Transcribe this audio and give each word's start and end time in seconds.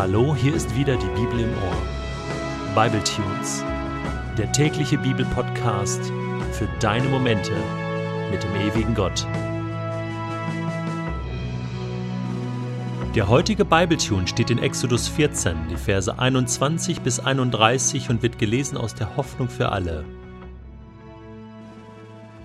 Hallo, 0.00 0.34
hier 0.34 0.54
ist 0.54 0.74
wieder 0.74 0.96
die 0.96 1.08
Bibel 1.08 1.40
im 1.40 1.50
Ohr. 1.52 2.74
Bible 2.74 3.04
Tunes, 3.04 3.62
der 4.38 4.50
tägliche 4.50 4.96
Bibelpodcast 4.96 6.00
für 6.52 6.66
deine 6.80 7.06
Momente 7.06 7.52
mit 8.30 8.42
dem 8.42 8.54
ewigen 8.54 8.94
Gott. 8.94 9.26
Der 13.14 13.28
heutige 13.28 13.66
Bibletune 13.66 14.26
steht 14.26 14.48
in 14.48 14.58
Exodus 14.58 15.06
14, 15.06 15.68
die 15.68 15.76
Verse 15.76 16.18
21 16.18 17.02
bis 17.02 17.20
31 17.20 18.08
und 18.08 18.22
wird 18.22 18.38
gelesen 18.38 18.78
aus 18.78 18.94
der 18.94 19.18
Hoffnung 19.18 19.50
für 19.50 19.70
alle. 19.70 20.06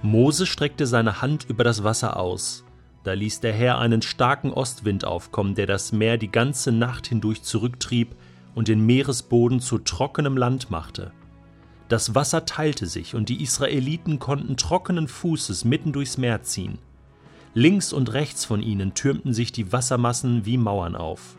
Mose 0.02 0.46
streckte 0.46 0.86
seine 0.86 1.22
Hand 1.22 1.46
über 1.46 1.64
das 1.64 1.86
Wasser 1.86 2.20
aus. 2.20 2.65
Da 3.06 3.14
ließ 3.14 3.40
der 3.40 3.54
Herr 3.54 3.78
einen 3.78 4.02
starken 4.02 4.52
Ostwind 4.52 5.06
aufkommen, 5.06 5.54
der 5.54 5.68
das 5.68 5.92
Meer 5.92 6.18
die 6.18 6.32
ganze 6.32 6.72
Nacht 6.72 7.06
hindurch 7.06 7.44
zurücktrieb 7.44 8.16
und 8.56 8.68
den 8.68 8.84
Meeresboden 8.84 9.60
zu 9.60 9.78
trockenem 9.78 10.38
Land 10.38 10.72
machte. 10.72 11.12
Das 11.88 12.16
Wasser 12.16 12.46
teilte 12.46 12.88
sich, 12.88 13.14
und 13.14 13.30
die 13.30 13.44
Israeliten 13.44 14.18
konnten 14.18 14.58
trockenen 14.58 15.08
Fußes 15.08 15.66
mitten 15.66 15.94
durchs 15.94 16.18
Meer 16.18 16.42
ziehen. 16.42 16.80
Links 17.54 17.94
und 17.94 18.12
rechts 18.14 18.44
von 18.44 18.64
ihnen 18.64 18.96
türmten 18.96 19.36
sich 19.36 19.52
die 19.52 19.72
Wassermassen 19.72 20.48
wie 20.48 20.58
Mauern 20.58 20.96
auf. 20.96 21.38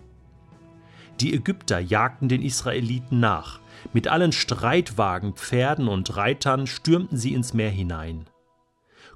Die 1.21 1.35
Ägypter 1.35 1.81
jagten 1.81 2.29
den 2.29 2.43
Israeliten 2.43 3.19
nach. 3.19 3.59
Mit 3.93 4.07
allen 4.07 4.31
Streitwagen, 4.31 5.33
Pferden 5.33 5.89
und 5.89 6.17
Reitern 6.17 6.69
stürmten 6.69 7.19
sie 7.19 7.35
ins 7.35 7.55
Meer 7.55 7.71
hinein. 7.71 8.27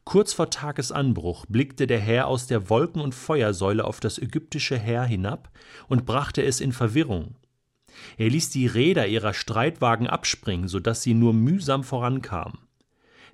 Kurz 0.04 0.32
vor 0.32 0.50
Tagesanbruch 0.50 1.46
blickte 1.46 1.86
der 1.86 2.00
Herr 2.00 2.26
aus 2.26 2.46
der 2.46 2.68
Wolken- 2.68 3.02
und 3.02 3.14
Feuersäule 3.14 3.84
auf 3.84 4.00
das 4.00 4.18
ägyptische 4.18 4.78
Heer 4.78 5.04
hinab 5.04 5.50
und 5.88 6.06
brachte 6.06 6.42
es 6.42 6.60
in 6.60 6.72
Verwirrung. 6.72 7.36
Er 8.16 8.30
ließ 8.30 8.50
die 8.50 8.66
Räder 8.66 9.06
ihrer 9.06 9.34
Streitwagen 9.34 10.06
abspringen, 10.06 10.68
so 10.68 10.80
dass 10.80 11.02
sie 11.02 11.14
nur 11.14 11.32
mühsam 11.32 11.84
vorankamen. 11.84 12.58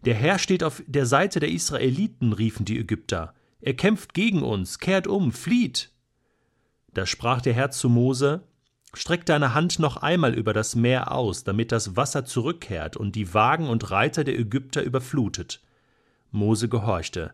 Der 0.05 0.15
Herr 0.15 0.39
steht 0.39 0.63
auf 0.63 0.83
der 0.87 1.07
Seite 1.07 1.41
der 1.41 1.51
Israeliten, 1.51 2.33
riefen 2.33 2.65
die 2.65 2.79
Ägypter. 2.79 3.35
Er 3.61 3.75
kämpft 3.75 4.15
gegen 4.15 4.43
uns, 4.43 4.79
kehrt 4.79 5.07
um, 5.07 5.33
flieht. 5.33 5.91
Da 6.93 7.07
sprach 7.07 7.41
der 7.41 7.55
Herr 7.55 7.71
zu 7.71 7.89
Mose, 7.89 8.43
Streck 8.95 9.27
deine 9.27 9.53
Hand 9.53 9.79
noch 9.79 9.99
einmal 9.99 10.33
über 10.33 10.55
das 10.55 10.75
Meer 10.75 11.13
aus, 11.13 11.45
damit 11.45 11.71
das 11.71 11.97
Wasser 11.97 12.25
zurückkehrt 12.25 12.97
und 12.97 13.15
die 13.15 13.35
Wagen 13.35 13.69
und 13.69 13.91
Reiter 13.91 14.25
der 14.25 14.39
Ägypter 14.39 14.83
überflutet. 14.83 15.61
Mose 16.31 16.69
gehorchte. 16.69 17.33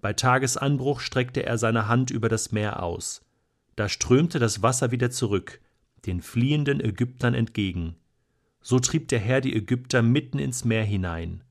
Bei 0.00 0.12
Tagesanbruch 0.12 1.00
streckte 1.00 1.44
er 1.44 1.58
seine 1.58 1.88
Hand 1.88 2.10
über 2.10 2.28
das 2.28 2.52
Meer 2.52 2.82
aus. 2.82 3.22
Da 3.76 3.88
strömte 3.88 4.38
das 4.38 4.62
Wasser 4.62 4.90
wieder 4.90 5.10
zurück, 5.10 5.60
den 6.06 6.22
fliehenden 6.22 6.80
Ägyptern 6.80 7.34
entgegen. 7.34 7.96
So 8.60 8.78
trieb 8.78 9.08
der 9.08 9.18
Herr 9.18 9.40
die 9.40 9.54
Ägypter 9.54 10.02
mitten 10.02 10.38
ins 10.38 10.64
Meer 10.64 10.84
hinein. 10.84 11.42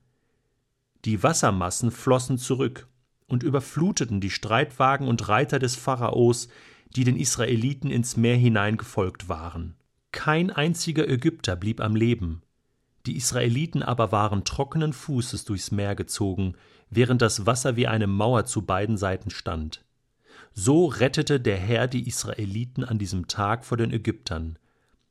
Die 1.04 1.22
Wassermassen 1.22 1.90
flossen 1.90 2.38
zurück, 2.38 2.88
und 3.28 3.42
überfluteten 3.42 4.20
die 4.20 4.30
Streitwagen 4.30 5.06
und 5.06 5.28
Reiter 5.28 5.58
des 5.58 5.76
Pharaos, 5.76 6.48
die 6.96 7.04
den 7.04 7.16
Israeliten 7.16 7.90
ins 7.90 8.16
Meer 8.16 8.36
hinein 8.36 8.76
gefolgt 8.76 9.28
waren. 9.28 9.76
Kein 10.10 10.50
einziger 10.50 11.06
Ägypter 11.06 11.54
blieb 11.54 11.80
am 11.80 11.94
Leben. 11.94 12.42
Die 13.06 13.16
Israeliten 13.16 13.82
aber 13.82 14.12
waren 14.12 14.44
trockenen 14.44 14.92
Fußes 14.92 15.44
durchs 15.44 15.70
Meer 15.70 15.94
gezogen, 15.94 16.54
während 16.90 17.22
das 17.22 17.46
Wasser 17.46 17.76
wie 17.76 17.86
eine 17.86 18.06
Mauer 18.06 18.44
zu 18.44 18.62
beiden 18.62 18.96
Seiten 18.96 19.30
stand. 19.30 19.84
So 20.52 20.86
rettete 20.86 21.40
der 21.40 21.56
Herr 21.56 21.86
die 21.86 22.06
Israeliten 22.06 22.84
an 22.84 22.98
diesem 22.98 23.28
Tag 23.28 23.64
vor 23.64 23.76
den 23.76 23.92
Ägyptern. 23.92 24.58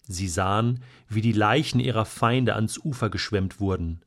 Sie 0.08 0.28
sahen, 0.28 0.82
wie 1.10 1.22
die 1.22 1.34
Leichen 1.34 1.80
ihrer 1.80 2.06
Feinde 2.06 2.56
ans 2.56 2.78
Ufer 2.78 3.10
geschwemmt 3.10 3.60
wurden. 3.60 4.02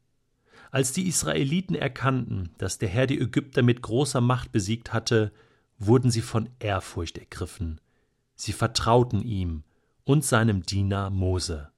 Als 0.71 0.93
die 0.93 1.09
Israeliten 1.09 1.75
erkannten, 1.75 2.50
dass 2.59 2.78
der 2.78 2.88
Herr 2.88 3.06
die 3.06 3.21
Ägypter 3.21 3.62
mit 3.62 3.82
großer 3.82 4.21
Macht 4.21 4.53
besiegt 4.53 4.93
hatte, 4.93 5.32
wurden 5.78 6.10
sie 6.10 6.22
von 6.22 6.49
Ehrfurcht 6.59 7.19
ergriffen. 7.19 7.81
Sie 8.37 8.53
vertrauten 8.53 9.22
ihm 9.22 9.65
und 10.05 10.25
seinem 10.25 10.62
Diener 10.62 11.10
Mose. 11.10 11.71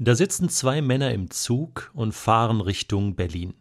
Da 0.00 0.14
sitzen 0.14 0.48
zwei 0.48 0.80
Männer 0.80 1.12
im 1.12 1.28
Zug 1.30 1.90
und 1.92 2.12
fahren 2.12 2.60
Richtung 2.60 3.16
Berlin. 3.16 3.54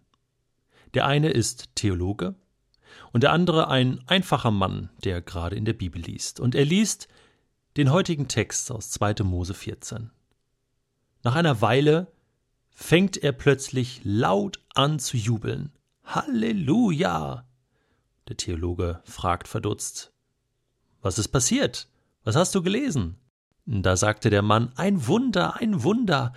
Der 0.93 1.07
eine 1.07 1.31
ist 1.31 1.75
Theologe 1.75 2.35
und 3.11 3.23
der 3.23 3.31
andere 3.31 3.69
ein 3.69 4.07
einfacher 4.07 4.51
Mann, 4.51 4.91
der 5.03 5.23
gerade 5.23 5.55
in 5.55 5.65
der 5.65 5.73
Bibel 5.73 5.99
liest. 5.99 6.39
Und 6.39 6.53
er 6.53 6.63
liest 6.63 7.07
den 7.75 7.91
heutigen 7.91 8.27
Text 8.27 8.71
aus 8.71 8.91
2. 8.91 9.23
Mose 9.23 9.55
14. 9.55 10.11
Nach 11.23 11.35
einer 11.35 11.59
Weile 11.61 12.11
fängt 12.69 13.17
er 13.17 13.31
plötzlich 13.31 14.01
laut 14.03 14.59
an 14.75 14.99
zu 14.99 15.17
jubeln. 15.17 15.71
Halleluja! 16.03 17.47
Der 18.27 18.37
Theologe 18.37 19.01
fragt 19.05 19.47
verdutzt: 19.47 20.13
Was 21.01 21.17
ist 21.17 21.29
passiert? 21.29 21.87
Was 22.23 22.35
hast 22.35 22.53
du 22.53 22.61
gelesen? 22.61 23.17
Da 23.69 23.97
sagte 23.97 24.29
der 24.29 24.41
Mann: 24.41 24.71
Ein 24.77 25.07
Wunder, 25.07 25.57
ein 25.57 25.83
Wunder! 25.83 26.31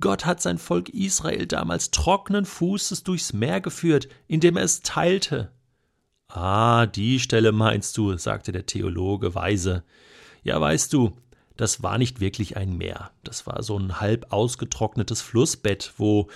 Gott 0.00 0.24
hat 0.24 0.40
sein 0.40 0.56
Volk 0.56 0.88
Israel 0.88 1.46
damals 1.46 1.90
trockenen 1.90 2.46
Fußes 2.46 3.02
durchs 3.04 3.34
Meer 3.34 3.60
geführt, 3.60 4.08
indem 4.26 4.56
er 4.56 4.64
es 4.64 4.80
teilte. 4.80 5.52
Ah, 6.28 6.86
die 6.86 7.20
Stelle 7.20 7.52
meinst 7.52 7.98
du, 7.98 8.16
sagte 8.16 8.50
der 8.50 8.64
Theologe 8.64 9.34
weise. 9.34 9.84
Ja, 10.42 10.58
weißt 10.58 10.92
du, 10.94 11.16
das 11.56 11.82
war 11.82 11.98
nicht 11.98 12.20
wirklich 12.20 12.56
ein 12.56 12.78
Meer. 12.78 13.10
Das 13.24 13.46
war 13.46 13.62
so 13.62 13.78
ein 13.78 14.00
halb 14.00 14.32
ausgetrocknetes 14.32 15.20
Flussbett, 15.20 15.92
wo 15.98 16.30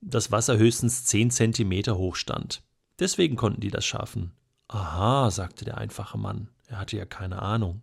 das 0.00 0.30
Wasser 0.30 0.58
höchstens 0.58 1.06
zehn 1.06 1.32
Zentimeter 1.32 1.98
hoch 1.98 2.14
stand. 2.14 2.62
Deswegen 3.00 3.34
konnten 3.34 3.60
die 3.60 3.70
das 3.72 3.84
schaffen. 3.84 4.30
Aha, 4.68 5.32
sagte 5.32 5.64
der 5.64 5.78
einfache 5.78 6.18
Mann. 6.18 6.50
Er 6.68 6.78
hatte 6.78 6.96
ja 6.96 7.04
keine 7.04 7.42
Ahnung. 7.42 7.82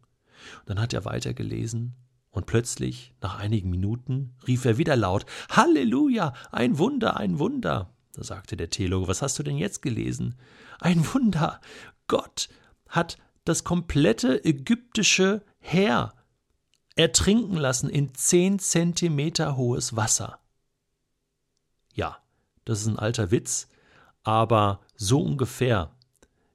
Und 0.60 0.70
dann 0.70 0.80
hat 0.80 0.94
er 0.94 1.04
weitergelesen. 1.04 1.96
Und 2.36 2.48
plötzlich, 2.48 3.14
nach 3.22 3.40
einigen 3.40 3.70
Minuten, 3.70 4.36
rief 4.46 4.66
er 4.66 4.78
wieder 4.78 4.98
laut: 4.98 5.26
Halleluja! 5.50 6.34
Ein 6.52 6.78
Wunder, 6.78 7.16
ein 7.16 7.40
Wunder! 7.40 7.94
Da 8.12 8.26
sagte 8.26 8.58
der 8.58 8.70
Theologe: 8.70 9.08
Was 9.08 9.22
hast 9.22 9.40
du 9.40 9.44
denn 9.44 9.58
jetzt 9.58 9.82
gelesen? 9.82 10.36
Ein 10.82 11.06
Wunder! 11.14 11.62
Gott 12.08 12.50
hat 12.90 13.18
das 13.46 13.64
komplette 13.64 14.44
ägyptische 14.44 15.46
Heer 15.60 16.14
ertrinken 16.98 17.56
lassen 17.56 17.90
in 17.90 18.14
zehn 18.14 18.60
Zentimeter 18.60 19.56
hohes 19.56 19.96
Wasser. 19.96 20.40
Ja, 21.94 22.18
das 22.66 22.82
ist 22.82 22.88
ein 22.88 23.00
alter 23.00 23.32
Witz, 23.32 23.70
aber 24.24 24.82
so 24.98 25.22
ungefähr 25.22 25.96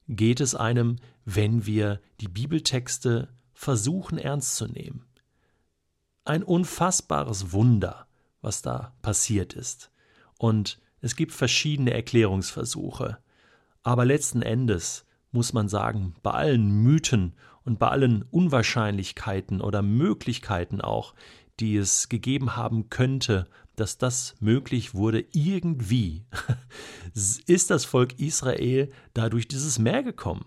geht 0.07 0.41
es 0.41 0.53
einem, 0.53 0.97
wenn 1.25 1.65
wir 1.65 2.01
die 2.19 2.27
Bibeltexte 2.27 3.29
versuchen 3.55 4.19
ernst 4.19 4.57
zu 4.57 4.67
nehmen. 4.67 5.07
Ein 6.23 6.43
unfassbares 6.43 7.51
Wunder, 7.51 8.07
was 8.41 8.61
da 8.61 8.93
passiert 9.01 9.53
ist. 9.53 9.91
Und 10.37 10.79
es 11.01 11.15
gibt 11.15 11.31
verschiedene 11.31 11.93
Erklärungsversuche. 11.93 13.17
Aber 13.83 14.05
letzten 14.05 14.41
Endes 14.41 15.05
muss 15.31 15.53
man 15.53 15.67
sagen, 15.67 16.13
bei 16.21 16.31
allen 16.31 16.69
Mythen 16.83 17.33
und 17.63 17.79
bei 17.79 17.87
allen 17.87 18.23
Unwahrscheinlichkeiten 18.23 19.61
oder 19.61 19.81
Möglichkeiten 19.81 20.81
auch, 20.81 21.15
die 21.59 21.77
es 21.77 22.09
gegeben 22.09 22.55
haben 22.55 22.89
könnte, 22.89 23.47
dass 23.75 23.97
das 23.97 24.35
möglich 24.39 24.93
wurde, 24.93 25.25
irgendwie 25.31 26.25
ist 27.13 27.69
das 27.69 27.85
Volk 27.85 28.19
Israel 28.19 28.91
dadurch 29.13 29.47
dieses 29.47 29.79
Meer 29.79 30.03
gekommen. 30.03 30.45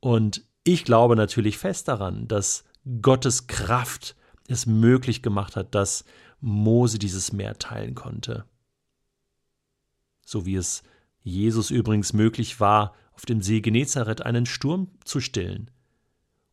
Und 0.00 0.44
ich 0.64 0.84
glaube 0.84 1.16
natürlich 1.16 1.58
fest 1.58 1.88
daran, 1.88 2.28
dass 2.28 2.64
Gottes 3.02 3.46
Kraft 3.46 4.16
es 4.48 4.66
möglich 4.66 5.22
gemacht 5.22 5.56
hat, 5.56 5.74
dass 5.74 6.04
Mose 6.40 6.98
dieses 6.98 7.32
Meer 7.32 7.58
teilen 7.58 7.94
konnte. 7.94 8.44
So 10.26 10.46
wie 10.46 10.56
es 10.56 10.82
Jesus 11.22 11.70
übrigens 11.70 12.12
möglich 12.12 12.60
war, 12.60 12.94
auf 13.14 13.24
dem 13.26 13.40
See 13.40 13.60
Genezareth 13.60 14.22
einen 14.22 14.46
Sturm 14.46 14.88
zu 15.04 15.20
stillen. 15.20 15.70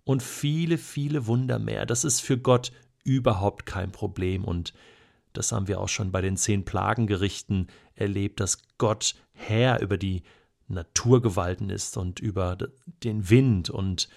Und 0.03 0.23
viele, 0.23 0.77
viele 0.77 1.27
Wunder 1.27 1.59
mehr. 1.59 1.85
Das 1.85 2.03
ist 2.03 2.21
für 2.21 2.37
Gott 2.37 2.71
überhaupt 3.03 3.65
kein 3.65 3.91
Problem. 3.91 4.45
Und 4.45 4.73
das 5.33 5.51
haben 5.51 5.67
wir 5.67 5.79
auch 5.79 5.89
schon 5.89 6.11
bei 6.11 6.21
den 6.21 6.37
zehn 6.37 6.65
Plagengerichten 6.65 7.67
erlebt, 7.95 8.39
dass 8.39 8.59
Gott 8.77 9.15
Herr 9.33 9.81
über 9.81 9.97
die 9.97 10.23
Naturgewalten 10.67 11.69
ist 11.69 11.97
und 11.97 12.19
über 12.19 12.57
den 13.03 13.29
Wind 13.29 13.69
und 13.69 14.09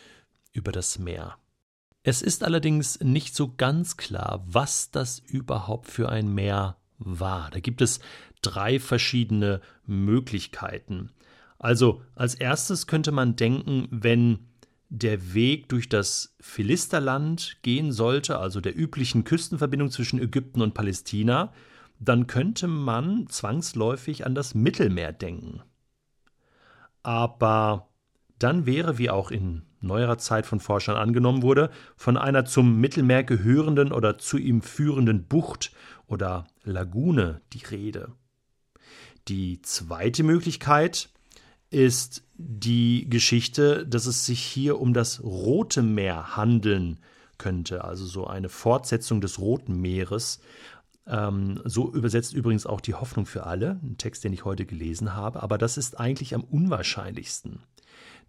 über 0.52 0.72
das 0.72 0.98
Meer. 0.98 1.36
Es 2.06 2.20
ist 2.20 2.44
allerdings 2.44 3.00
nicht 3.00 3.34
so 3.34 3.54
ganz 3.56 3.96
klar, 3.96 4.44
was 4.46 4.90
das 4.90 5.20
überhaupt 5.20 5.90
für 5.90 6.10
ein 6.10 6.32
Meer 6.32 6.76
war. 6.98 7.50
Da 7.50 7.60
gibt 7.60 7.80
es 7.80 7.98
drei 8.42 8.78
verschiedene 8.78 9.62
Möglichkeiten. 9.86 11.10
Also 11.58 12.02
als 12.14 12.34
erstes 12.34 12.86
könnte 12.86 13.10
man 13.10 13.36
denken, 13.36 13.88
wenn 13.90 14.40
der 14.90 15.32
Weg 15.32 15.70
durch 15.70 15.88
das 15.88 16.36
Philisterland 16.40 17.56
gehen 17.62 17.90
sollte, 17.90 18.38
also 18.38 18.60
der 18.60 18.76
üblichen 18.76 19.24
Küstenverbindung 19.24 19.90
zwischen 19.90 20.20
Ägypten 20.20 20.60
und 20.60 20.74
Palästina, 20.74 21.54
dann 21.98 22.26
könnte 22.26 22.68
man 22.68 23.28
zwangsläufig 23.28 24.26
an 24.26 24.34
das 24.34 24.54
Mittelmeer 24.54 25.12
denken. 25.12 25.62
Aber 27.02 27.88
dann 28.38 28.66
wäre, 28.66 28.98
wie 28.98 29.08
auch 29.08 29.30
in 29.30 29.62
neuerer 29.84 30.18
Zeit 30.18 30.46
von 30.46 30.60
Forschern 30.60 30.96
angenommen 30.96 31.42
wurde, 31.42 31.70
von 31.96 32.16
einer 32.16 32.44
zum 32.44 32.80
Mittelmeer 32.80 33.24
gehörenden 33.24 33.92
oder 33.92 34.18
zu 34.18 34.38
ihm 34.38 34.62
führenden 34.62 35.24
Bucht 35.24 35.72
oder 36.06 36.46
Lagune 36.62 37.40
die 37.52 37.64
Rede. 37.64 38.12
Die 39.28 39.62
zweite 39.62 40.22
Möglichkeit 40.22 41.08
ist 41.70 42.22
die 42.34 43.08
Geschichte, 43.08 43.86
dass 43.86 44.06
es 44.06 44.26
sich 44.26 44.40
hier 44.40 44.80
um 44.80 44.92
das 44.92 45.22
Rote 45.22 45.82
Meer 45.82 46.36
handeln 46.36 46.98
könnte, 47.38 47.84
also 47.84 48.06
so 48.06 48.26
eine 48.26 48.48
Fortsetzung 48.48 49.20
des 49.20 49.38
Roten 49.38 49.80
Meeres. 49.80 50.40
Ähm, 51.06 51.60
so 51.64 51.92
übersetzt 51.92 52.32
übrigens 52.32 52.66
auch 52.66 52.80
die 52.80 52.94
Hoffnung 52.94 53.26
für 53.26 53.44
alle, 53.44 53.80
ein 53.82 53.98
Text, 53.98 54.24
den 54.24 54.32
ich 54.32 54.44
heute 54.44 54.66
gelesen 54.66 55.14
habe, 55.14 55.42
aber 55.42 55.58
das 55.58 55.76
ist 55.76 55.98
eigentlich 55.98 56.34
am 56.34 56.44
unwahrscheinlichsten. 56.44 57.60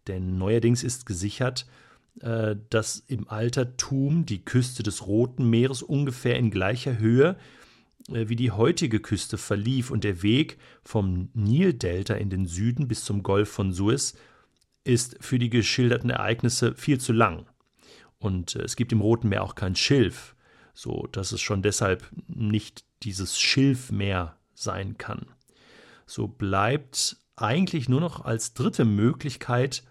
Denn 0.07 0.37
neuerdings 0.37 0.83
ist 0.83 1.05
gesichert, 1.05 1.65
äh, 2.21 2.55
dass 2.69 2.99
im 3.07 3.27
Altertum 3.27 4.25
die 4.25 4.43
Küste 4.43 4.83
des 4.83 5.05
Roten 5.05 5.49
Meeres 5.49 5.81
ungefähr 5.81 6.37
in 6.37 6.51
gleicher 6.51 6.97
Höhe 6.97 7.37
äh, 8.09 8.29
wie 8.29 8.35
die 8.35 8.51
heutige 8.51 8.99
Küste 8.99 9.37
verlief 9.37 9.91
und 9.91 10.03
der 10.03 10.21
Weg 10.21 10.57
vom 10.83 11.29
Nildelta 11.33 12.13
in 12.13 12.29
den 12.29 12.45
Süden 12.45 12.87
bis 12.87 13.03
zum 13.03 13.23
Golf 13.23 13.49
von 13.49 13.73
Suez 13.73 14.15
ist 14.83 15.17
für 15.19 15.39
die 15.39 15.49
geschilderten 15.49 16.11
Ereignisse 16.11 16.75
viel 16.75 16.99
zu 16.99 17.11
lang. 17.11 17.47
Und 18.19 18.55
äh, 18.55 18.61
es 18.61 18.75
gibt 18.75 18.91
im 18.91 19.01
Roten 19.01 19.29
Meer 19.29 19.43
auch 19.43 19.55
kein 19.55 19.75
Schilf, 19.75 20.35
so 20.73 21.07
dass 21.11 21.31
es 21.31 21.41
schon 21.41 21.61
deshalb 21.61 22.09
nicht 22.27 22.85
dieses 23.03 23.39
Schilfmeer 23.39 24.37
sein 24.53 24.97
kann. 24.97 25.25
So 26.05 26.27
bleibt 26.27 27.17
eigentlich 27.35 27.89
nur 27.89 27.99
noch 27.99 28.23
als 28.23 28.53
dritte 28.53 28.85
Möglichkeit 28.85 29.83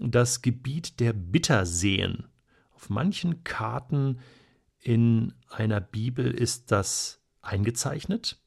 das 0.00 0.42
Gebiet 0.42 1.00
der 1.00 1.12
Bitterseen. 1.12 2.26
Auf 2.74 2.90
manchen 2.90 3.44
Karten 3.44 4.18
in 4.80 5.34
einer 5.50 5.80
Bibel 5.80 6.30
ist 6.30 6.70
das 6.70 7.20
eingezeichnet. 7.42 8.38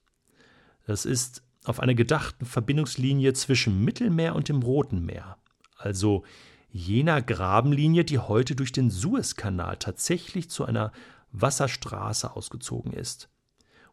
Das 0.86 1.06
ist 1.06 1.44
auf 1.66 1.80
einer 1.80 1.96
gedachten 1.96 2.46
Verbindungslinie 2.46 3.34
zwischen 3.34 3.84
Mittelmeer 3.84 4.36
und 4.36 4.50
dem 4.50 4.62
Roten 4.62 5.06
Meer, 5.06 5.38
also 5.78 6.24
jener 6.72 7.22
Grabenlinie, 7.22 8.06
die 8.06 8.20
heute 8.20 8.56
durch 8.56 8.72
den 8.72 8.90
Suezkanal 8.90 9.78
tatsächlich 9.78 10.50
zu 10.50 10.66
einer 10.66 10.92
Wasserstraße 11.32 12.36
ausgezogen 12.36 12.94
ist. 12.94 13.30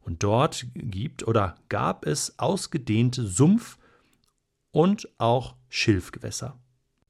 Und 0.00 0.22
dort 0.22 0.66
gibt 0.74 1.26
oder 1.26 1.56
gab 1.68 2.06
es 2.06 2.38
ausgedehnte 2.38 3.26
Sumpf- 3.26 3.78
und 4.70 5.08
auch 5.18 5.56
Schilfgewässer. 5.68 6.58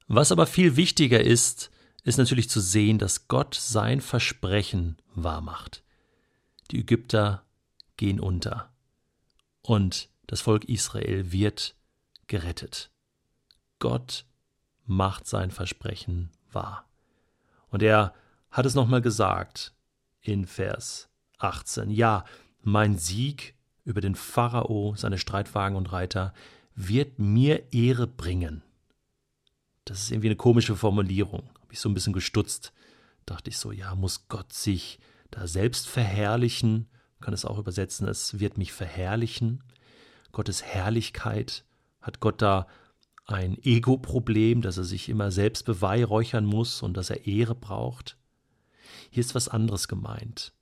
Was 0.09 0.31
aber 0.31 0.47
viel 0.47 0.77
wichtiger 0.77 1.21
ist, 1.21 1.71
ist 2.05 2.19
natürlich 2.19 2.49
zu 2.49 2.61
sehen, 2.61 2.99
dass 2.99 3.27
Gott 3.27 3.55
sein 3.55 4.01
Versprechen 4.01 4.97
wahrmacht. 5.15 5.83
Die 6.71 6.81
Ägypter 6.81 7.45
gehen 7.97 8.21
unter. 8.21 8.73
Und 9.63 10.09
das 10.29 10.41
Volk 10.41 10.65
Israel 10.67 11.33
wird 11.33 11.75
gerettet. 12.29 12.91
Gott 13.79 14.25
macht 14.85 15.27
sein 15.27 15.51
Versprechen 15.51 16.31
wahr. 16.53 16.89
Und 17.69 17.83
er 17.83 18.15
hat 18.51 18.67
es 18.67 18.75
nochmal 18.75 19.03
gesagt 19.03 19.75
in 20.21 20.47
Vers 20.47 21.09
18. 21.39 21.91
Ja, 21.91 22.25
mein 22.63 22.97
Sieg 22.97 23.55
über 23.85 24.01
den 24.01 24.15
Pharao, 24.15 24.95
seine 24.97 25.19
Streitwagen 25.19 25.77
und 25.77 25.93
Reiter, 25.93 26.33
wird 26.75 27.19
mir 27.19 27.73
Ehre 27.73 28.07
bringen. 28.07 28.63
Das 29.87 30.03
ist 30.03 30.11
irgendwie 30.11 30.29
eine 30.29 30.37
komische 30.37 30.77
Formulierung. 30.77 31.49
Habe 31.63 31.73
ich 31.73 31.81
so 31.81 31.89
ein 31.89 31.95
bisschen 31.95 32.13
gestutzt. 32.13 32.75
Dachte 33.25 33.49
ich 33.49 33.57
so, 33.57 33.73
ja, 33.73 33.95
muss 33.95 34.29
Gott 34.29 34.53
sich 34.53 34.99
da 35.31 35.47
selbst 35.47 35.89
verherrlichen 35.89 36.89
kann 37.21 37.35
es 37.35 37.45
auch 37.45 37.59
übersetzen, 37.59 38.07
es 38.09 38.39
wird 38.39 38.59
mich 38.59 38.73
verherrlichen. 38.73 39.65
Gottes 40.33 40.63
Herrlichkeit. 40.63 41.65
Hat 42.01 42.21
Gott 42.21 42.43
da 42.43 42.67
ein 43.25 43.59
Ego-Problem, 43.63 44.63
dass 44.63 44.77
er 44.77 44.85
sich 44.85 45.09
immer 45.09 45.33
selbst 45.33 45.65
beweihräuchern 45.65 46.45
muss 46.45 46.83
und 46.83 46.97
dass 46.97 47.11
er 47.11 47.27
Ehre 47.27 47.55
braucht? 47.55 48.17
Hier 49.11 49.23
ist 49.23 49.35
was 49.35 49.49
anderes 49.49 49.89
gemeint. 49.89 50.53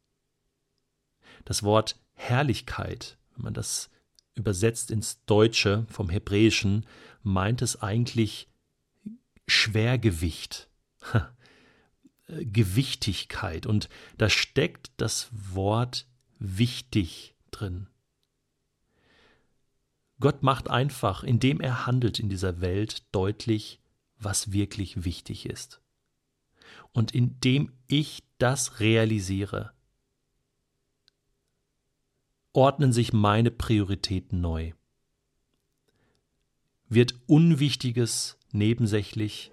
Das 1.45 1.63
Wort 1.63 2.01
Herrlichkeit, 2.15 3.19
wenn 3.35 3.45
man 3.45 3.55
das 3.55 3.91
übersetzt 4.35 4.91
ins 4.91 5.23
Deutsche 5.27 5.87
vom 5.91 6.09
Hebräischen, 6.09 6.87
meint 7.23 7.61
es 7.61 7.83
eigentlich 7.83 8.49
Schwergewicht. 9.47 10.69
Gewichtigkeit. 12.29 13.67
Und 13.67 13.89
da 14.17 14.29
steckt 14.29 14.93
das 14.97 15.29
Wort 15.33 16.07
wichtig 16.39 17.35
drin. 17.51 17.89
Gott 20.21 20.43
macht 20.43 20.71
einfach, 20.71 21.23
indem 21.23 21.61
er 21.61 21.87
handelt 21.87 22.19
in 22.19 22.29
dieser 22.29 22.61
Welt, 22.61 23.05
deutlich, 23.13 23.81
was 24.19 24.53
wirklich 24.53 25.05
wichtig 25.05 25.47
ist. 25.47 25.81
Und 26.93 27.15
indem 27.15 27.73
ich 27.89 28.23
das 28.39 28.81
realisiere, 28.81 29.73
ordnen 32.53 32.93
sich 32.93 33.13
meine 33.13 33.51
Prioritäten 33.51 34.41
neu. 34.41 34.73
Wird 36.89 37.15
Unwichtiges 37.27 38.39
nebensächlich 38.55 39.51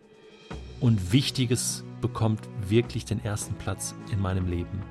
und 0.80 1.12
Wichtiges 1.12 1.84
bekommt 2.02 2.42
wirklich 2.68 3.06
den 3.06 3.24
ersten 3.24 3.56
Platz 3.56 3.96
in 4.12 4.20
meinem 4.22 4.48
Leben. 4.48 4.82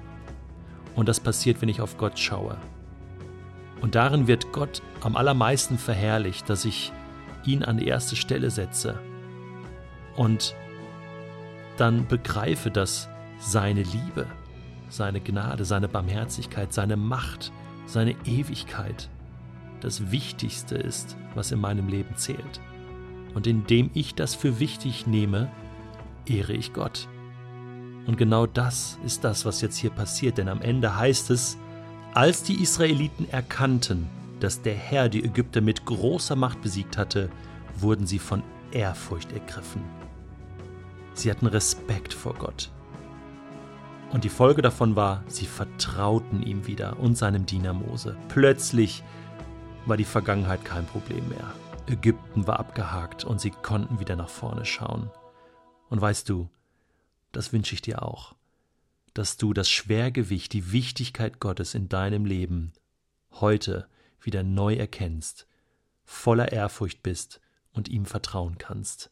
Und 0.94 1.08
das 1.08 1.20
passiert, 1.20 1.60
wenn 1.60 1.68
ich 1.68 1.80
auf 1.80 1.96
Gott 1.96 2.18
schaue. 2.18 2.56
Und 3.80 3.94
darin 3.94 4.26
wird 4.26 4.52
Gott 4.52 4.82
am 5.00 5.16
allermeisten 5.16 5.78
verherrlicht, 5.78 6.48
dass 6.48 6.64
ich 6.64 6.92
ihn 7.44 7.62
an 7.64 7.78
die 7.78 7.86
erste 7.86 8.16
Stelle 8.16 8.50
setze 8.50 8.98
und 10.16 10.54
dann 11.78 12.06
begreife, 12.06 12.70
dass 12.70 13.08
seine 13.38 13.82
Liebe, 13.82 14.26
seine 14.90 15.20
Gnade, 15.20 15.64
seine 15.64 15.88
Barmherzigkeit, 15.88 16.74
seine 16.74 16.96
Macht, 16.96 17.52
seine 17.86 18.14
Ewigkeit 18.26 19.08
das 19.80 20.10
Wichtigste 20.10 20.74
ist, 20.74 21.16
was 21.34 21.52
in 21.52 21.60
meinem 21.60 21.88
Leben 21.88 22.14
zählt. 22.16 22.60
Und 23.34 23.46
indem 23.46 23.90
ich 23.94 24.14
das 24.14 24.34
für 24.34 24.58
wichtig 24.58 25.06
nehme, 25.06 25.50
ehre 26.26 26.52
ich 26.52 26.72
Gott. 26.72 27.08
Und 28.06 28.16
genau 28.16 28.46
das 28.46 28.98
ist 29.04 29.24
das, 29.24 29.44
was 29.44 29.60
jetzt 29.60 29.76
hier 29.76 29.90
passiert, 29.90 30.38
denn 30.38 30.48
am 30.48 30.62
Ende 30.62 30.96
heißt 30.96 31.30
es, 31.30 31.58
als 32.14 32.42
die 32.42 32.60
Israeliten 32.60 33.28
erkannten, 33.30 34.08
dass 34.40 34.62
der 34.62 34.74
Herr 34.74 35.08
die 35.08 35.24
Ägypter 35.24 35.60
mit 35.60 35.84
großer 35.84 36.34
Macht 36.34 36.60
besiegt 36.62 36.98
hatte, 36.98 37.30
wurden 37.76 38.06
sie 38.06 38.18
von 38.18 38.42
Ehrfurcht 38.72 39.32
ergriffen. 39.32 39.82
Sie 41.14 41.30
hatten 41.30 41.46
Respekt 41.46 42.14
vor 42.14 42.34
Gott. 42.34 42.70
Und 44.12 44.24
die 44.24 44.28
Folge 44.28 44.62
davon 44.62 44.96
war, 44.96 45.22
sie 45.28 45.46
vertrauten 45.46 46.42
ihm 46.42 46.66
wieder 46.66 46.98
und 46.98 47.16
seinem 47.16 47.46
Diener 47.46 47.74
Mose. 47.74 48.16
Plötzlich 48.28 49.04
war 49.86 49.96
die 49.96 50.04
Vergangenheit 50.04 50.64
kein 50.64 50.84
Problem 50.86 51.28
mehr. 51.28 51.52
Ägypten 51.90 52.46
war 52.46 52.60
abgehakt 52.60 53.24
und 53.24 53.40
sie 53.40 53.50
konnten 53.50 54.00
wieder 54.00 54.16
nach 54.16 54.28
vorne 54.28 54.64
schauen. 54.64 55.10
Und 55.88 56.00
weißt 56.00 56.28
du, 56.28 56.48
das 57.32 57.52
wünsche 57.52 57.74
ich 57.74 57.82
dir 57.82 58.02
auch, 58.02 58.34
dass 59.12 59.36
du 59.36 59.52
das 59.52 59.68
Schwergewicht, 59.68 60.52
die 60.52 60.72
Wichtigkeit 60.72 61.40
Gottes 61.40 61.74
in 61.74 61.88
deinem 61.88 62.24
Leben 62.24 62.72
heute 63.32 63.88
wieder 64.20 64.42
neu 64.42 64.74
erkennst, 64.74 65.46
voller 66.04 66.52
Ehrfurcht 66.52 67.02
bist 67.02 67.40
und 67.72 67.88
ihm 67.88 68.06
vertrauen 68.06 68.58
kannst. 68.58 69.10